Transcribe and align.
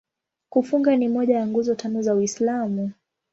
Kufunga 0.49 0.95
ni 0.97 1.07
moja 1.09 1.35
ya 1.37 1.47
Nguzo 1.47 1.75
Tano 1.75 2.01
za 2.01 2.15
Uislamu. 2.15 2.91